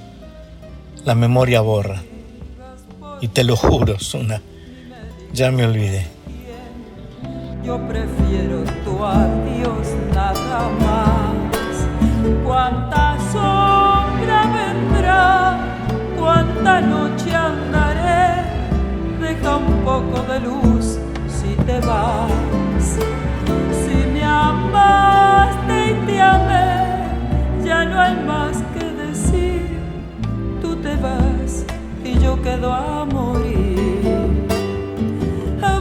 [1.03, 2.01] la memoria borra.
[3.19, 4.41] Y te lo juro, Suna,
[5.33, 6.07] ya me olvidé.
[7.65, 11.11] Yo prefiero tu adiós nada más.
[12.45, 13.70] Cuánta sombra vendrá,
[16.31, 18.43] cuánta noche andaré,
[19.19, 22.87] deja un poco de luz si te vas.
[23.81, 26.71] Si me amaste y te amé,
[27.65, 29.79] ya no hay más que decir,
[30.61, 31.65] tú te vas
[32.03, 34.21] y yo quedo a morir.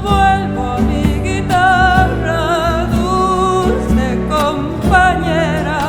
[0.03, 5.80] Vuelvo a mi guitarra, dulce compañera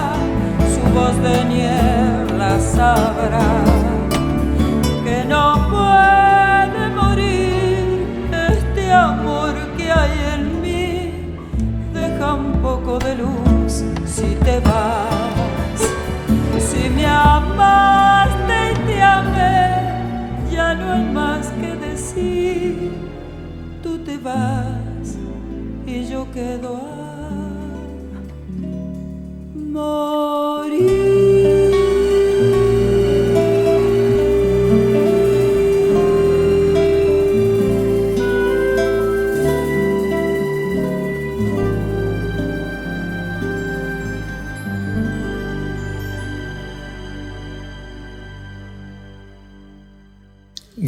[0.93, 3.60] voz de niebla sabrá
[16.59, 19.79] Si me amaste y te amé,
[20.51, 22.91] ya no hay más que decir.
[23.81, 25.17] Tú te vas
[25.85, 27.01] y yo quedo a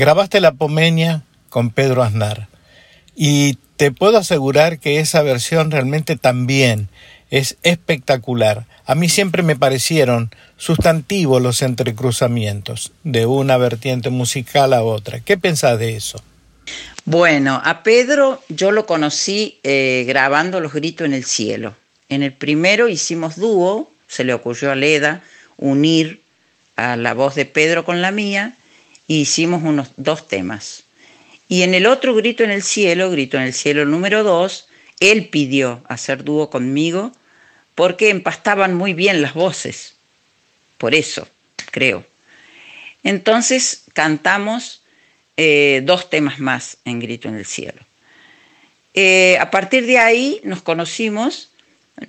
[0.04, 2.50] Grabaste La Pomeña con Pedro Aznar
[3.16, 6.90] y te puedo asegurar que esa versión realmente también
[7.32, 8.66] es espectacular.
[8.86, 15.22] A mí siempre me parecieron sustantivos los entrecruzamientos de una vertiente musical a otra.
[15.22, 16.22] ¿Qué pensás de eso?
[17.06, 21.78] Bueno, a Pedro yo lo conocí eh, grabando Los Gritos en el Cielo.
[22.10, 25.24] En el primero hicimos dúo, se le ocurrió a Leda
[25.56, 26.22] unir
[26.76, 28.58] a la voz de Pedro con la mía
[29.08, 30.84] hicimos unos dos temas.
[31.48, 34.68] Y en el otro Grito en el Cielo, Grito en el Cielo número dos,
[35.00, 37.12] él pidió hacer dúo conmigo
[37.76, 39.96] porque empastaban muy bien las voces,
[40.78, 41.28] por eso,
[41.72, 42.06] creo.
[43.04, 44.84] Entonces cantamos
[45.38, 47.82] eh, dos temas más en Grito en el Cielo.
[48.94, 51.50] Eh, a partir de ahí nos conocimos,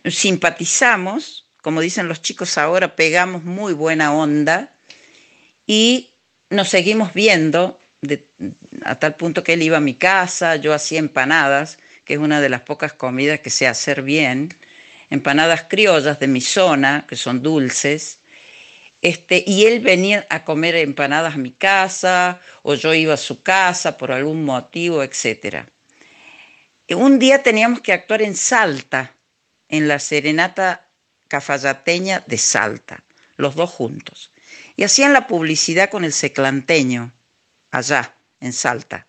[0.04, 4.74] simpatizamos, como dicen los chicos ahora, pegamos muy buena onda
[5.66, 6.13] y
[6.50, 7.78] nos seguimos viendo
[8.84, 12.40] a tal punto que él iba a mi casa, yo hacía empanadas, que es una
[12.40, 14.54] de las pocas comidas que sé hacer bien,
[15.10, 18.18] empanadas criollas de mi zona, que son dulces,
[19.00, 23.42] este, y él venía a comer empanadas a mi casa, o yo iba a su
[23.42, 25.66] casa por algún motivo, etc.
[26.90, 29.12] Un día teníamos que actuar en Salta,
[29.68, 30.86] en la serenata
[31.28, 33.02] cafayateña de Salta,
[33.36, 34.33] los dos juntos.
[34.76, 37.12] Y hacían la publicidad con el seclanteño,
[37.70, 39.06] allá, en Salta.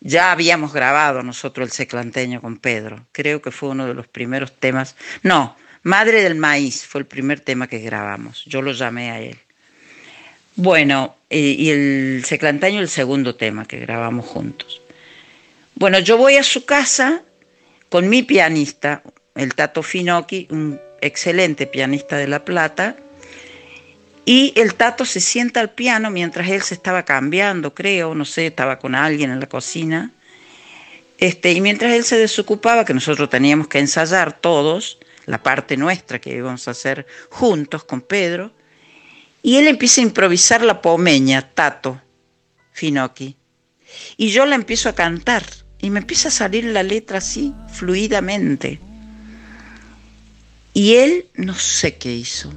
[0.00, 3.06] Ya habíamos grabado nosotros el seclanteño con Pedro.
[3.12, 4.96] Creo que fue uno de los primeros temas.
[5.22, 8.44] No, Madre del Maíz fue el primer tema que grabamos.
[8.46, 9.38] Yo lo llamé a él.
[10.54, 14.82] Bueno, y el seclanteño el segundo tema que grabamos juntos.
[15.74, 17.22] Bueno, yo voy a su casa
[17.88, 19.02] con mi pianista,
[19.34, 22.96] el Tato Finocchi, un excelente pianista de La Plata,
[24.24, 28.46] y el Tato se sienta al piano mientras él se estaba cambiando, creo, no sé,
[28.46, 30.12] estaba con alguien en la cocina.
[31.18, 36.20] Este, y mientras él se desocupaba, que nosotros teníamos que ensayar todos, la parte nuestra
[36.20, 38.52] que íbamos a hacer juntos con Pedro,
[39.42, 42.00] y él empieza a improvisar la pomeña, Tato
[42.72, 43.36] Finocchi.
[44.16, 45.44] Y yo la empiezo a cantar,
[45.80, 48.78] y me empieza a salir la letra así, fluidamente.
[50.74, 52.52] Y él no sé qué hizo,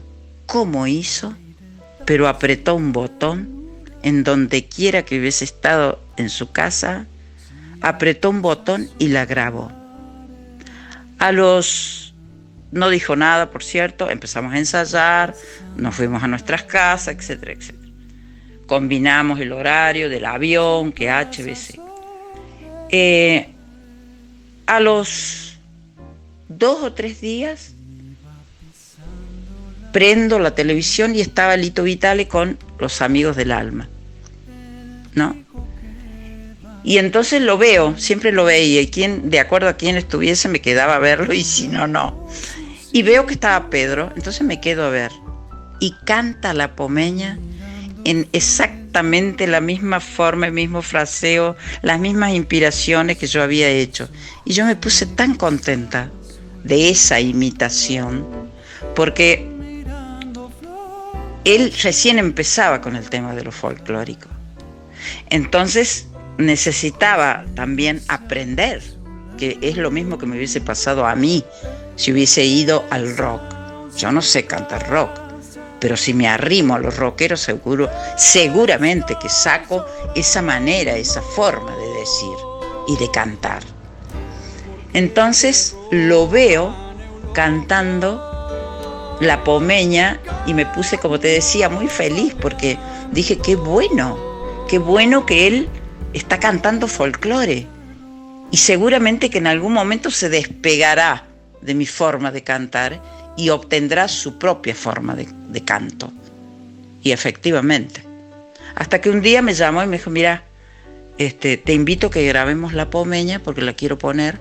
[0.46, 1.36] cómo hizo,
[2.06, 3.56] pero apretó un botón
[4.04, 7.08] en donde quiera que hubiese estado en su casa,
[7.82, 9.72] apretó un botón y la grabó.
[11.18, 12.14] A los...
[12.72, 15.34] no dijo nada, por cierto, empezamos a ensayar,
[15.76, 17.92] nos fuimos a nuestras casas, etcétera, etcétera.
[18.68, 21.80] Combinamos el horario del avión, que HBC.
[22.90, 23.50] Eh,
[24.68, 25.60] a los
[26.48, 27.75] dos o tres días
[29.96, 33.88] prendo la televisión y estaba Lito Vitale con los amigos del alma.
[35.14, 35.38] ¿No?
[36.84, 40.60] Y entonces lo veo, siempre lo veía, y quien, de acuerdo a quién estuviese me
[40.60, 42.28] quedaba a verlo, y si no, no.
[42.92, 45.14] Y veo que estaba Pedro, entonces me quedo a ver.
[45.80, 47.40] Y canta la pomeña
[48.04, 54.10] en exactamente la misma forma, el mismo fraseo, las mismas inspiraciones que yo había hecho.
[54.44, 56.12] Y yo me puse tan contenta
[56.66, 58.28] de esa imitación,
[58.94, 59.55] porque
[61.46, 64.28] él recién empezaba con el tema de lo folclórico.
[65.30, 68.82] Entonces necesitaba también aprender,
[69.38, 71.46] que es lo mismo que me hubiese pasado a mí
[71.96, 73.42] si hubiese ido al rock.
[73.96, 75.12] Yo no sé cantar rock,
[75.80, 79.86] pero si me arrimo a los rockeros seguro, seguramente que saco
[80.16, 82.38] esa manera, esa forma de decir
[82.88, 83.62] y de cantar.
[84.94, 86.74] Entonces lo veo
[87.34, 88.25] cantando
[89.20, 92.78] la pomeña y me puse, como te decía, muy feliz porque
[93.12, 94.18] dije, qué bueno,
[94.68, 95.70] qué bueno que él
[96.14, 97.68] está cantando folclore.
[98.52, 101.26] Y seguramente que en algún momento se despegará
[101.62, 103.02] de mi forma de cantar
[103.36, 106.12] y obtendrá su propia forma de, canto.
[107.04, 108.02] Y efectivamente.
[108.76, 110.44] Hasta que un día me llamó y me dijo, mira,
[111.18, 114.40] este, te invito a que grabemos la pomeña porque la quiero poner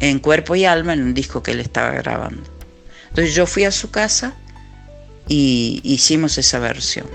[0.00, 2.55] en cuerpo y alma en un disco que él estaba grabando.
[3.08, 4.34] Entonces yo fui a su casa
[5.28, 7.06] y hicimos esa versión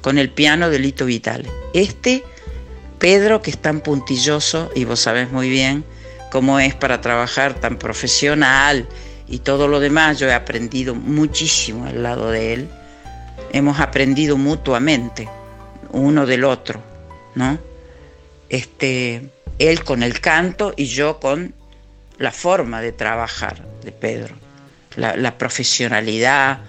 [0.00, 1.48] con el piano de Lito Vitale.
[1.74, 2.24] Este
[2.98, 5.84] Pedro, que es tan puntilloso, y vos sabés muy bien
[6.30, 8.88] cómo es para trabajar tan profesional
[9.28, 12.68] y todo lo demás, yo he aprendido muchísimo al lado de él.
[13.52, 15.28] Hemos aprendido mutuamente,
[15.90, 16.82] uno del otro,
[17.34, 17.58] ¿no?
[18.48, 21.54] Este, él con el canto y yo con
[22.18, 24.34] la forma de trabajar de Pedro
[24.98, 26.60] la, profesionalidad,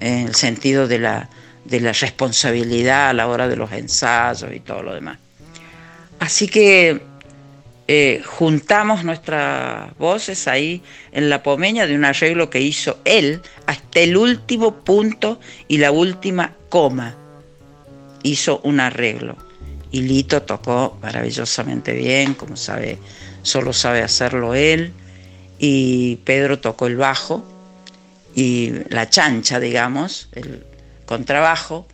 [0.00, 1.28] en el sentido de la,
[1.64, 5.18] de la responsabilidad a la hora de los ensayos y todo lo demás.
[6.18, 7.00] Así que
[7.88, 10.82] eh, juntamos nuestras voces ahí
[11.12, 15.92] en la pomeña de un arreglo que hizo él hasta el último punto y la
[15.92, 17.16] última coma.
[18.22, 19.36] Hizo un arreglo.
[19.92, 22.98] Y Lito tocó maravillosamente bien, como sabe,
[23.42, 24.92] solo sabe hacerlo él.
[25.58, 27.55] Y Pedro tocó el bajo
[28.36, 30.62] y la chancha, digamos, el
[31.06, 31.88] contrabajo,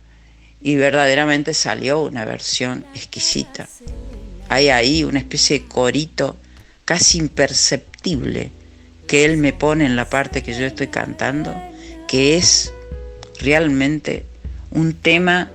[0.61, 3.67] y verdaderamente salió una versión exquisita.
[4.49, 6.35] Hay ahí una especie de corito
[6.83, 8.51] casi imperceptible
[9.07, 11.55] que él me pone en la parte que yo estoy cantando,
[12.09, 12.73] que es
[13.39, 14.25] realmente
[14.69, 15.49] un tema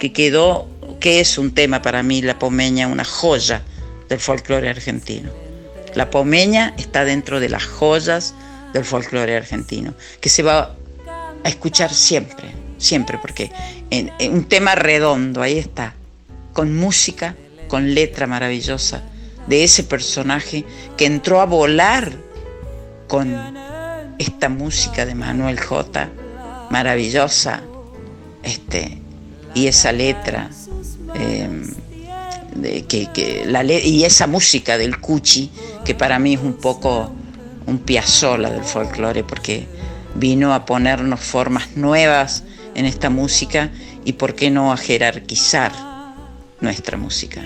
[0.00, 0.68] que quedó,
[0.98, 3.62] que es un tema para mí, la pomeña, una joya
[4.08, 5.30] del folclore argentino.
[5.94, 8.34] La pomeña está dentro de las joyas
[8.74, 10.74] del folclore argentino, que se va
[11.42, 13.50] a escuchar siempre, siempre, porque
[14.30, 15.94] un tema redondo, ahí está,
[16.52, 17.36] con música,
[17.68, 19.02] con letra maravillosa,
[19.46, 20.64] de ese personaje
[20.96, 22.12] que entró a volar
[23.08, 23.36] con
[24.18, 26.08] esta música de Manuel J,
[26.70, 27.62] maravillosa,
[28.42, 28.98] este,
[29.54, 30.50] y esa letra,
[31.14, 31.72] em,
[32.56, 35.50] de, que, la y esa música del Cuchi,
[35.84, 37.12] que para mí es un poco
[37.66, 39.66] un piazzola del folclore, porque
[40.14, 42.44] vino a ponernos formas nuevas
[42.74, 43.70] en esta música
[44.04, 45.72] y por qué no a jerarquizar
[46.60, 47.42] nuestra música,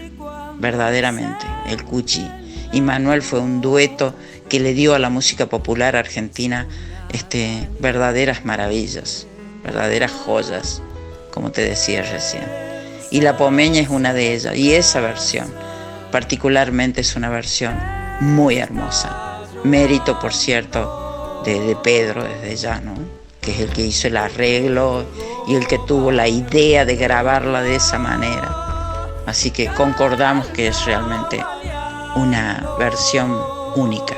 [0.59, 1.47] verdaderamente.
[1.67, 2.27] El Cuchi
[2.73, 4.15] y Manuel fue un dueto
[4.49, 6.67] que le dio a la música popular argentina
[7.13, 9.27] este, verdaderas maravillas,
[9.63, 10.83] verdaderas joyas,
[11.33, 12.45] como te decía recién.
[13.11, 15.53] Y La Pomeña es una de ellas, y esa versión
[16.11, 17.75] particularmente es una versión
[18.21, 19.38] muy hermosa.
[19.65, 22.95] Mérito, por cierto, de, Pedro desde ya, ¿no?
[23.41, 25.05] que es el que hizo el arreglo
[25.47, 28.55] y el que tuvo la idea de grabarla de esa manera.
[29.27, 31.45] Así que concordamos que es realmente
[32.17, 33.37] una versión
[33.77, 34.15] única.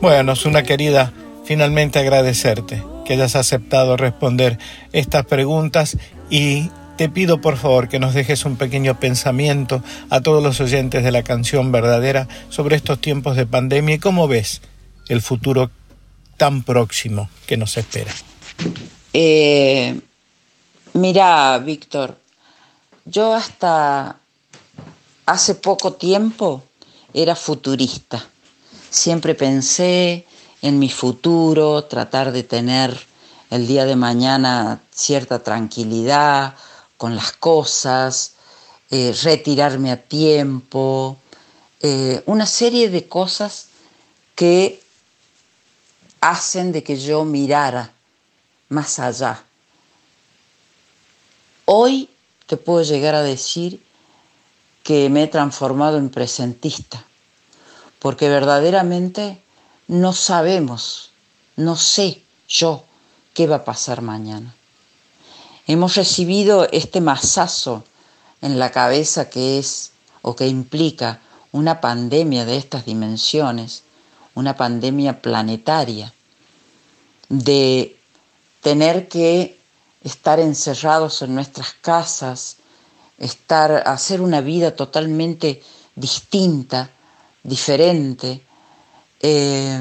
[0.00, 1.12] Bueno, es una querida,
[1.44, 4.58] finalmente agradecerte que hayas aceptado responder
[4.92, 5.96] estas preguntas
[6.28, 6.70] y
[7.00, 11.10] te pido por favor que nos dejes un pequeño pensamiento a todos los oyentes de
[11.10, 14.60] la canción verdadera sobre estos tiempos de pandemia y cómo ves
[15.08, 15.70] el futuro
[16.36, 18.12] tan próximo que nos espera.
[19.14, 19.98] Eh,
[20.92, 22.18] mira, Víctor,
[23.06, 24.16] yo hasta
[25.24, 26.64] hace poco tiempo
[27.14, 28.22] era futurista.
[28.90, 30.26] Siempre pensé
[30.60, 32.94] en mi futuro, tratar de tener
[33.48, 36.56] el día de mañana cierta tranquilidad
[37.00, 38.34] con las cosas,
[38.90, 41.16] eh, retirarme a tiempo,
[41.80, 43.68] eh, una serie de cosas
[44.34, 44.82] que
[46.20, 47.90] hacen de que yo mirara
[48.68, 49.42] más allá.
[51.64, 52.10] Hoy
[52.46, 53.82] te puedo llegar a decir
[54.82, 57.02] que me he transformado en presentista,
[57.98, 59.42] porque verdaderamente
[59.88, 61.12] no sabemos,
[61.56, 62.84] no sé yo
[63.32, 64.54] qué va a pasar mañana.
[65.72, 67.84] Hemos recibido este masazo
[68.42, 71.20] en la cabeza que es o que implica
[71.52, 73.84] una pandemia de estas dimensiones
[74.34, 76.12] una pandemia planetaria,
[77.28, 77.96] de
[78.60, 79.60] tener que
[80.02, 82.56] estar encerrados en nuestras casas,
[83.18, 85.62] estar, hacer una vida totalmente
[85.94, 86.90] distinta,
[87.42, 88.42] diferente,
[89.20, 89.80] eh,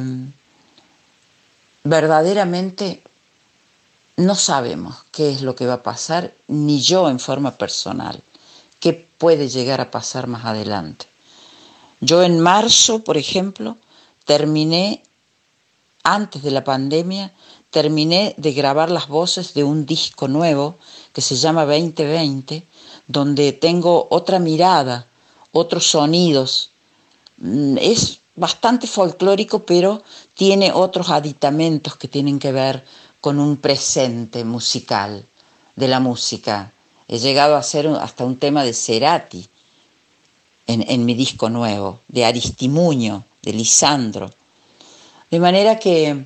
[1.84, 3.02] verdaderamente
[4.20, 8.22] no sabemos qué es lo que va a pasar, ni yo en forma personal,
[8.82, 11.06] qué puede llegar a pasar más adelante.
[12.02, 13.78] Yo en marzo, por ejemplo,
[14.26, 15.04] terminé,
[16.04, 17.34] antes de la pandemia,
[17.72, 20.76] terminé de grabar las voces de un disco nuevo
[21.14, 22.66] que se llama 2020,
[23.08, 25.08] donde tengo otra mirada,
[25.52, 26.72] otros sonidos.
[27.38, 30.04] Mm, es bastante folclórico, pero
[30.34, 32.84] tiene otros aditamentos que tienen que ver
[33.22, 35.26] con un presente musical
[35.76, 36.72] de la música.
[37.08, 39.48] He llegado a hacer hasta un tema de Cerati
[40.68, 44.30] en, en mi disco nuevo, de Aristimuño de Lisandro.
[45.32, 46.26] De manera que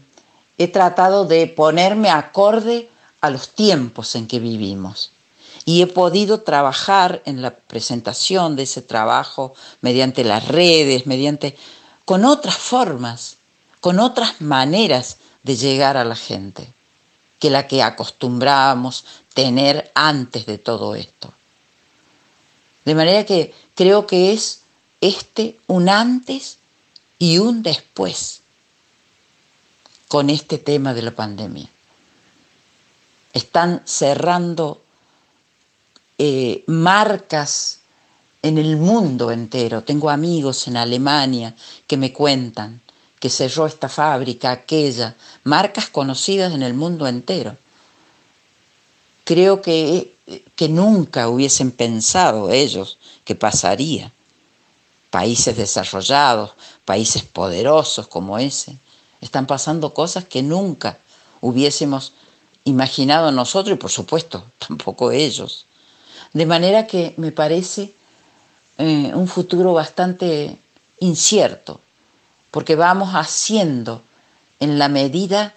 [0.58, 2.90] he tratado de ponerme acorde
[3.22, 5.12] a los tiempos en que vivimos
[5.66, 11.56] y he podido trabajar en la presentación de ese trabajo mediante las redes, mediante
[12.06, 13.38] con otras formas,
[13.80, 16.74] con otras maneras de llegar a la gente
[17.44, 21.34] que la que acostumbrábamos tener antes de todo esto.
[22.86, 24.62] De manera que creo que es
[25.02, 26.60] este un antes
[27.20, 28.44] y un después
[30.08, 31.70] con este tema de la pandemia.
[33.34, 34.82] Están cerrando
[36.18, 37.82] eh, marcas
[38.42, 39.84] en el mundo entero.
[39.84, 41.54] Tengo amigos en Alemania
[41.88, 42.80] que me cuentan
[43.24, 45.16] que cerró esta fábrica, aquella,
[45.46, 47.56] marcas conocidas en el mundo entero.
[49.24, 50.14] Creo que,
[50.58, 54.12] que nunca hubiesen pensado ellos que pasaría
[55.10, 56.52] países desarrollados,
[56.84, 58.78] países poderosos como ese,
[59.22, 60.98] están pasando cosas que nunca
[61.40, 62.12] hubiésemos
[62.66, 65.66] imaginado nosotros y por supuesto tampoco ellos.
[66.34, 67.94] De manera que me parece
[68.78, 70.58] eh, un futuro bastante
[71.00, 71.80] incierto,
[72.54, 74.04] porque vamos haciendo
[74.60, 75.56] en la medida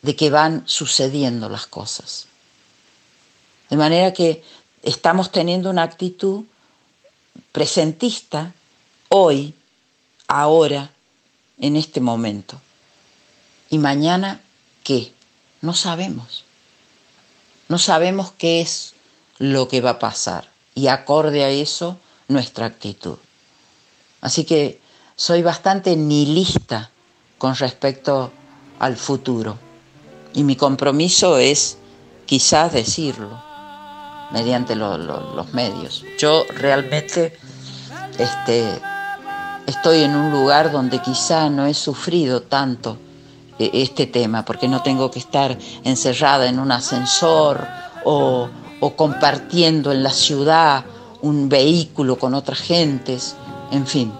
[0.00, 2.26] de que van sucediendo las cosas.
[3.68, 4.42] De manera que
[4.82, 6.44] estamos teniendo una actitud
[7.52, 8.54] presentista
[9.10, 9.52] hoy,
[10.26, 10.90] ahora,
[11.58, 12.58] en este momento.
[13.68, 14.40] ¿Y mañana
[14.84, 15.12] qué?
[15.60, 16.44] No sabemos.
[17.68, 18.94] No sabemos qué es
[19.36, 23.18] lo que va a pasar y acorde a eso nuestra actitud.
[24.22, 24.80] Así que
[25.18, 26.90] soy bastante nihilista
[27.38, 28.30] con respecto
[28.78, 29.58] al futuro
[30.32, 31.76] y mi compromiso es
[32.24, 33.28] quizás decirlo
[34.30, 36.04] mediante los medios.
[36.20, 37.36] Yo realmente
[38.16, 38.80] este,
[39.66, 42.96] estoy en un lugar donde quizá no he sufrido tanto
[43.58, 47.66] eh, este tema, porque no tengo que estar encerrada en un ascensor
[48.04, 48.48] o
[48.96, 50.84] compartiendo en la ciudad
[51.22, 53.34] un vehículo con otras gentes,
[53.72, 54.12] en fin,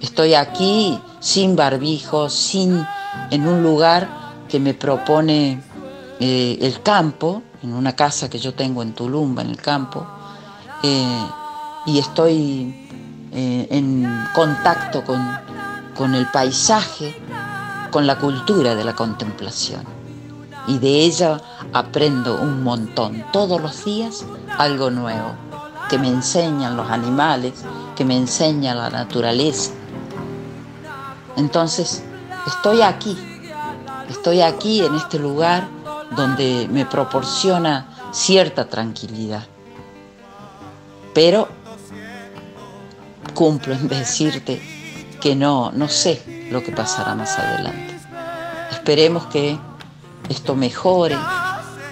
[0.00, 2.86] estoy aquí sin barbijo, sin
[3.30, 4.08] en un lugar
[4.48, 5.62] que me propone
[6.18, 10.06] eh, el campo, en una casa que yo tengo en Tulumba, en el campo,
[10.82, 11.26] eh,
[11.86, 12.88] y estoy
[13.32, 15.20] eh, en contacto con,
[15.96, 17.16] con el paisaje,
[17.90, 19.84] con la cultura de la contemplación.
[20.66, 21.40] Y de ella
[21.72, 24.24] aprendo un montón, todos los días
[24.58, 25.34] algo nuevo,
[25.88, 27.54] que me enseñan los animales,
[27.96, 29.72] que me enseña la naturaleza.
[31.36, 32.02] Entonces,
[32.46, 33.16] estoy aquí,
[34.08, 35.68] estoy aquí en este lugar
[36.16, 39.44] donde me proporciona cierta tranquilidad.
[41.14, 41.48] Pero
[43.34, 44.60] cumplo en decirte
[45.20, 47.98] que no, no sé lo que pasará más adelante.
[48.70, 49.58] Esperemos que
[50.28, 51.16] esto mejore,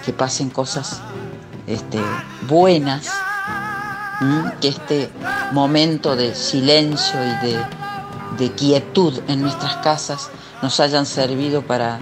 [0.05, 1.01] que pasen cosas
[1.67, 2.01] este,
[2.49, 3.11] buenas,
[4.61, 5.11] que este
[5.53, 7.67] momento de silencio y de,
[8.39, 10.31] de, quietud en nuestras casas
[10.63, 11.99] nos hayan servido para,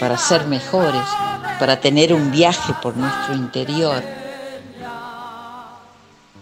[0.00, 1.02] para ser mejores,
[1.58, 4.02] para tener un viaje por nuestro interior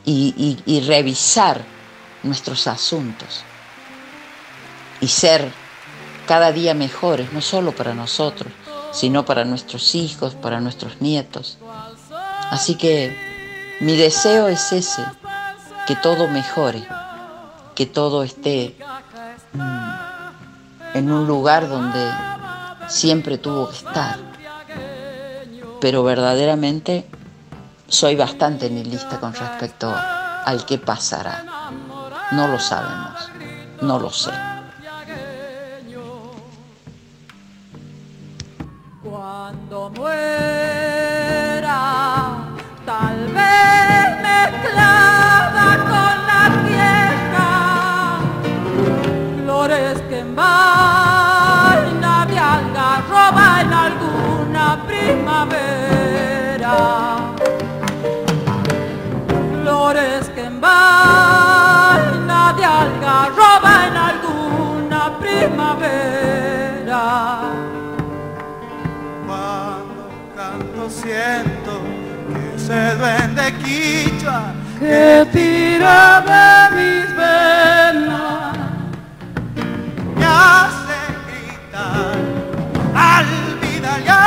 [0.05, 1.63] y, y, revisar
[2.23, 3.43] nuestros asuntos
[5.01, 5.51] y ser
[6.27, 8.53] cada día mejores, no solo para nosotros,
[8.93, 11.59] sino para nuestros hijos, para nuestros nietos.
[12.51, 13.17] Así que
[13.81, 15.05] mi deseo es ese,
[15.87, 16.87] que todo mejore,
[17.75, 18.77] que todo esté
[20.95, 22.11] en un lugar donde
[22.89, 24.17] siempre tuvo que estar.
[25.81, 27.09] Pero verdaderamente
[27.89, 29.93] soy bastante nihilista con respecto
[30.45, 31.45] al que pasará.
[32.33, 33.31] No lo sabemos,
[33.81, 34.50] no lo sé.
[72.71, 78.57] Ese duende quichua que tira de mis venas
[80.17, 82.19] me hace gritar
[82.95, 83.27] al
[83.61, 84.23] vida ya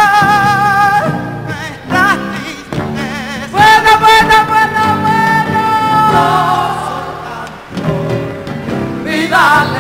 [1.48, 3.52] nuestras tristezas.
[3.52, 5.64] Bueno, bueno, bueno, bueno.
[9.04, 9.72] Dalero de